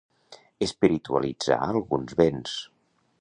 [0.67, 2.57] Espiritualitzar alguns béns.